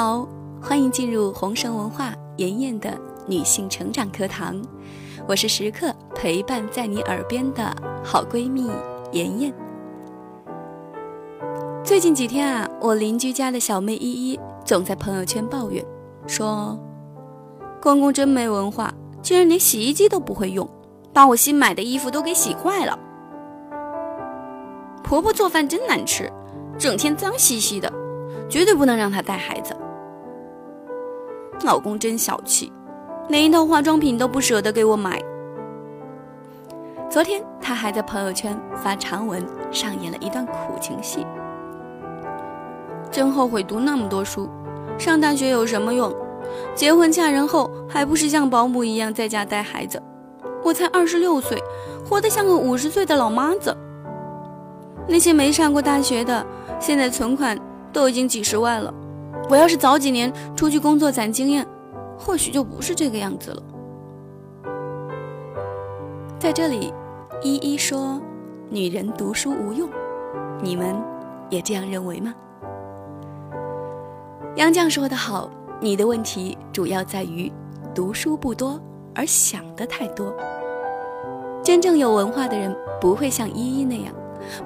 [0.00, 0.24] 好，
[0.62, 4.56] 欢迎进入红绳文化妍妍的女性成长课堂。
[5.26, 7.74] 我是时刻陪伴在你耳边的
[8.04, 8.70] 好闺蜜
[9.10, 9.52] 妍妍。
[11.82, 15.84] 最近几天啊，我邻居家的小妹依依总在朋友圈抱怨，
[16.28, 16.78] 说
[17.82, 20.64] ：“公公真没文化，竟然连洗衣机都不会用，
[21.12, 22.96] 把我新买的衣服都给洗坏了。
[25.02, 26.32] 婆婆做饭真难吃，
[26.78, 27.92] 整天脏兮兮的。”
[28.48, 29.76] 绝对不能让她带孩子。
[31.64, 32.72] 老公真小气，
[33.28, 35.20] 连一套化妆品都不舍得给我买。
[37.10, 41.26] 昨天他还在朋友圈发长文，上演了一段苦情戏。
[43.10, 44.48] 真后悔读那么多书，
[44.98, 46.14] 上大学有什么用？
[46.74, 50.02] 结婚嫁人后还不是像保姆一样在家带孩子？
[50.62, 51.62] 我才二十六岁，
[52.08, 53.76] 活得像个五十岁的老妈子。
[55.06, 56.46] 那些没上过大学的，
[56.78, 57.58] 现在存款。
[57.90, 58.92] 都已经几十万了，
[59.48, 61.66] 我要是早几年出去工作攒经验，
[62.18, 63.62] 或许就不是这个样子了。
[66.38, 66.92] 在这里，
[67.42, 68.20] 依依说
[68.68, 69.88] ：“女人读书无用，
[70.62, 70.94] 你们
[71.48, 72.34] 也这样认为吗？”
[74.56, 77.50] 杨绛说得好：“你的问题主要在于
[77.94, 78.78] 读书不多，
[79.14, 80.34] 而想的太多。
[81.62, 84.14] 真正有文化的人不会像依依那样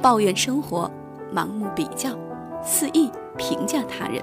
[0.00, 0.90] 抱怨生活，
[1.34, 2.10] 盲目比较。”
[2.62, 4.22] 肆意评价他人，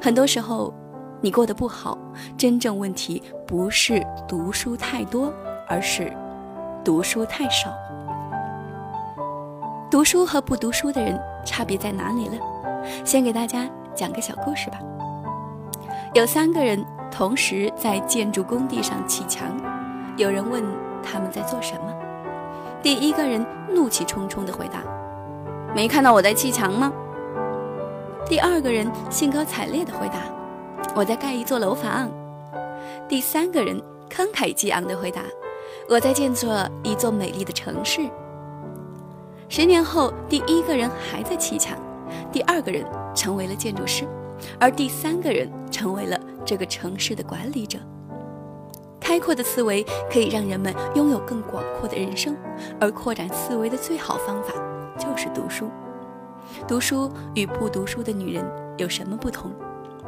[0.00, 0.72] 很多时候，
[1.20, 1.96] 你过得不好，
[2.36, 5.32] 真正问题不是读书太多，
[5.66, 6.12] 而是
[6.84, 7.70] 读书太少。
[9.90, 12.36] 读书和不读书的人差别在哪里呢？
[13.04, 14.78] 先给大家讲个小故事吧。
[16.14, 19.48] 有三个人同时在建筑工地上砌墙，
[20.16, 20.62] 有人问
[21.02, 21.92] 他们在做什么，
[22.82, 23.44] 第一个人
[23.74, 24.82] 怒气冲冲地回答
[25.74, 26.92] ：“没看到我在砌墙吗？”
[28.28, 30.16] 第二个人兴高采烈地回答
[30.94, 32.10] ：“我在盖一座楼房。”
[33.08, 33.80] 第三个人
[34.10, 35.22] 慷慨激昂地回答
[35.88, 38.02] ：“我在建设一座美丽的城市。”
[39.48, 41.78] 十年后，第一个人还在砌墙，
[42.30, 44.06] 第二个人成为了建筑师，
[44.60, 47.78] 而第三个人成为了这个城市的管理者。
[49.00, 49.82] 开阔的思维
[50.12, 52.36] 可以让人们拥有更广阔的人生，
[52.78, 54.52] 而扩展思维的最好方法
[54.98, 55.70] 就是读书。
[56.66, 58.44] 读书与不读书的女人
[58.76, 59.50] 有什么不同？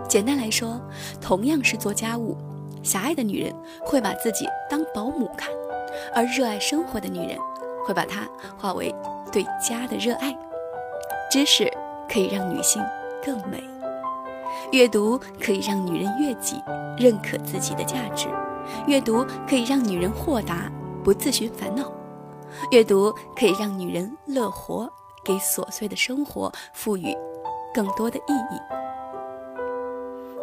[0.09, 0.81] 简单来说，
[1.21, 2.37] 同样是做家务，
[2.83, 5.49] 狭隘的女人会把自己当保姆看，
[6.15, 7.39] 而热爱生活的女人
[7.87, 8.27] 会把它
[8.59, 8.95] 化为
[9.31, 10.37] 对家的热爱。
[11.31, 11.71] 知识
[12.13, 12.83] 可以让女性
[13.25, 13.63] 更美，
[14.73, 16.61] 阅读可以让女人悦己，
[16.99, 18.27] 认可自己的价值；
[18.89, 20.71] 阅读可以让女人豁达，
[21.05, 21.85] 不自寻烦恼；
[22.73, 24.91] 阅读可以让女人乐活。
[25.25, 27.17] 给琐碎的生活赋予
[27.75, 28.61] 更多的意义。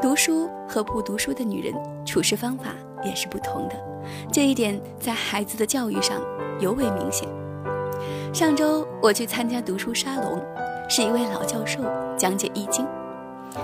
[0.01, 1.73] 读书和不读书的女人
[2.05, 2.65] 处事方法
[3.03, 3.75] 也是不同的，
[4.31, 6.21] 这一点在孩子的教育上
[6.59, 7.27] 尤为明显。
[8.31, 10.39] 上周我去参加读书沙龙，
[10.87, 11.81] 是一位老教授
[12.15, 12.85] 讲解《易经》，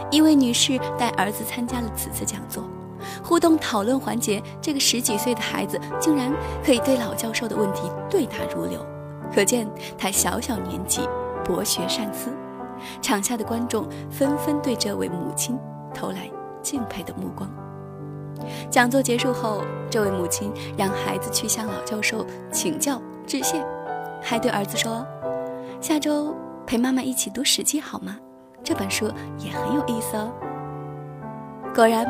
[0.09, 2.63] 一位女士带儿子参加了此次讲座。
[3.23, 6.33] 互动讨论环节，这个十几岁的孩子竟然
[6.65, 8.83] 可以对老教授的问题对答如流。
[9.33, 9.67] 可见
[9.97, 11.01] 他小小年纪
[11.43, 12.29] 博学善思，
[13.01, 15.57] 场下的观众纷纷对这位母亲
[15.93, 16.29] 投来
[16.61, 17.49] 敬佩的目光。
[18.69, 23.65] 讲座结束后，这位母亲让孩子去向老教授请教致谢，
[24.21, 25.05] 还对儿子说
[25.79, 28.17] ：“下周陪妈妈一起读《史记》好吗？
[28.63, 30.31] 这本书也很有意思哦。”
[31.73, 32.05] 果然，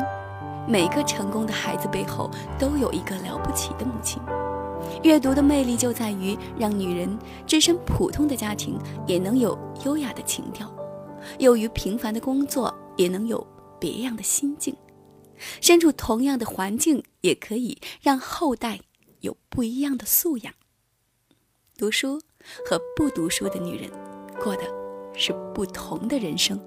[0.66, 4.20] 每个成功的孩子背后都有一个了不起的母亲。
[5.02, 10.74] 阅读的魅力就在于让女人置身普通的家庭也能有优雅的情调，
[11.38, 13.46] 又于平凡的工作也能有
[13.80, 14.74] 别样的心境，
[15.60, 18.80] 身处同样的环境也可以让后代
[19.20, 20.54] 有不一样的素养。
[21.76, 22.20] 读书
[22.64, 23.90] 和不读书的女人
[24.42, 24.62] 过的
[25.12, 26.58] 是不同的人生。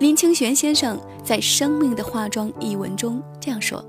[0.00, 3.84] 林清玄先生在《生命的化妆》一文中这样说。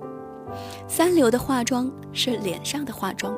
[0.88, 3.36] 三流的化妆是脸上的化妆，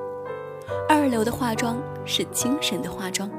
[0.88, 3.30] 二流的化妆是精神的化妆，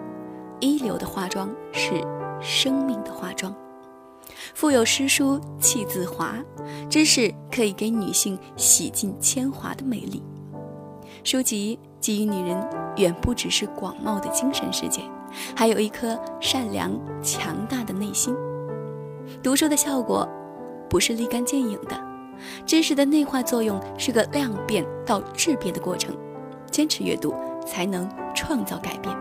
[0.60, 2.04] 一流的化妆是
[2.40, 3.54] 生命的化妆。
[4.54, 6.36] 腹有诗书气自华，
[6.88, 10.22] 知识可以给女性洗尽铅华的美丽。
[11.24, 15.02] 书籍给予女人远不只是广袤的精神世界，
[15.54, 16.92] 还有一颗善良
[17.22, 18.34] 强大的内心。
[19.42, 20.28] 读书的效果，
[20.88, 22.11] 不是立竿见影的。
[22.66, 26.16] 知识的内化作用是个量变到质变的过程，
[26.70, 27.34] 坚持阅读
[27.66, 29.16] 才能创造改变。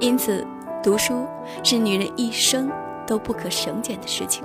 [0.00, 0.46] 因此，
[0.82, 1.26] 读书
[1.62, 2.70] 是女人一生
[3.06, 4.44] 都不可省减的事情。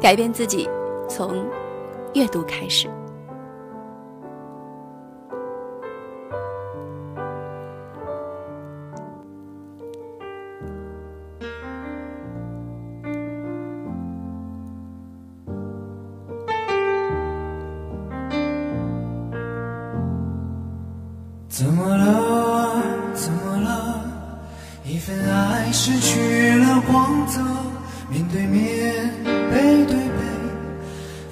[0.00, 0.68] 改变自己，
[1.08, 1.46] 从
[2.14, 2.88] 阅读开始。
[21.56, 22.82] 怎么了？
[23.14, 24.04] 怎么了？
[24.84, 27.40] 一份爱失去了光泽，
[28.10, 28.92] 面对面，
[29.24, 30.20] 背对背，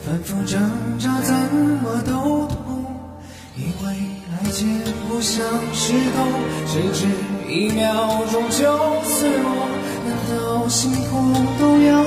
[0.02, 0.58] 反复挣
[0.98, 1.34] 扎，怎
[1.82, 2.56] 么都痛。
[3.54, 3.92] 以为
[4.32, 4.66] 来见
[5.06, 5.44] 不像
[5.74, 6.26] 是痛，
[6.68, 7.06] 谁知
[7.46, 9.68] 一秒钟就死落。
[10.06, 12.02] 难道幸福都要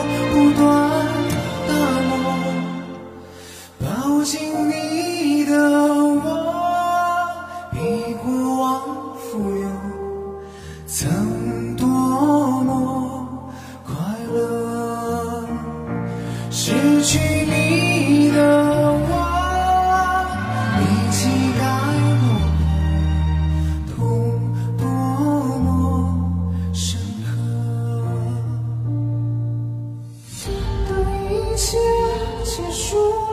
[16.60, 16.74] 失
[17.04, 19.14] 去你的我，
[20.80, 20.82] 铭
[21.12, 21.62] 记在
[22.20, 22.26] 骨，
[23.94, 23.96] 痛
[24.76, 24.82] 多
[25.60, 25.70] 么
[26.74, 27.30] 深刻。
[30.90, 30.90] 当
[31.32, 31.78] 一切
[32.44, 33.27] 结束。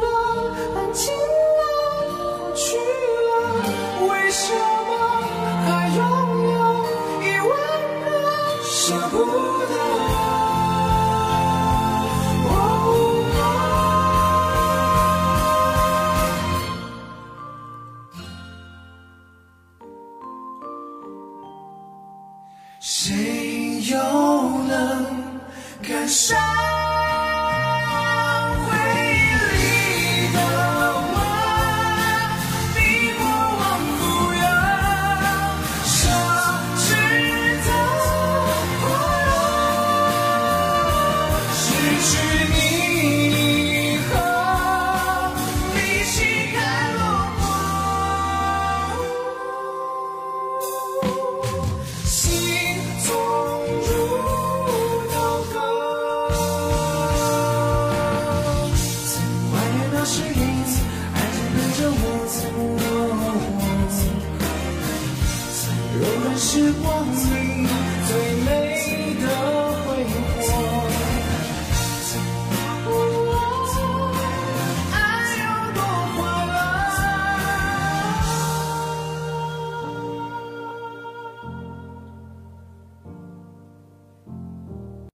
[26.34, 27.03] shine.